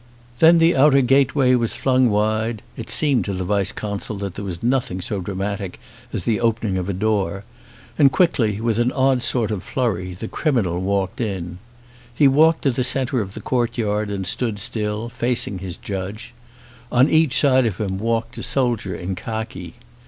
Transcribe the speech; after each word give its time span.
Then 0.39 0.57
the 0.57 0.75
outer 0.75 1.01
gateway 1.01 1.53
was 1.53 1.75
flung 1.75 2.09
wide 2.09 2.63
(it 2.75 2.89
seemed 2.89 3.23
to 3.25 3.33
the 3.33 3.43
vice 3.43 3.71
consul 3.71 4.17
that 4.17 4.33
there 4.33 4.43
was 4.43 4.63
nothing 4.63 4.99
so 4.99 5.21
dramatic 5.21 5.79
as 6.11 6.23
the 6.23 6.39
opening 6.39 6.75
of 6.79 6.89
a 6.89 6.93
door) 6.93 7.43
and 7.99 8.11
quickly, 8.11 8.59
with 8.59 8.79
an 8.79 8.91
odd 8.93 9.21
sort 9.21 9.51
of 9.51 9.61
flurry, 9.61 10.15
the 10.15 10.27
criminal 10.27 10.79
walked 10.81 11.21
in. 11.21 11.59
He 12.15 12.27
walked 12.27 12.63
to 12.63 12.71
the 12.71 12.83
centre 12.83 13.21
of 13.21 13.35
the 13.35 13.41
courtyard 13.41 14.09
and 14.09 14.25
stood 14.25 14.57
still, 14.57 15.07
fac 15.09 15.47
ing 15.47 15.59
his 15.59 15.77
judge. 15.77 16.33
On 16.91 17.07
each 17.07 17.39
side 17.39 17.67
of 17.67 17.77
him 17.77 17.99
walked 17.99 18.39
a 18.39 18.41
soldier 18.41 18.95
in 18.95 19.13
khaki. 19.13 19.75